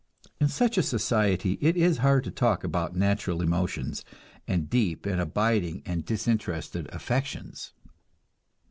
In 0.39 0.47
such 0.47 0.79
a 0.79 0.81
society 0.81 1.59
it 1.61 1.77
is 1.77 1.99
hard 1.99 2.23
to 2.23 2.31
talk 2.31 2.63
about 2.63 2.95
natural 2.95 3.39
emotions, 3.39 4.03
and 4.47 4.67
deep 4.67 5.05
and 5.05 5.21
abiding 5.21 5.83
and 5.85 6.03
disinterested 6.03 6.89
affections. 6.91 7.73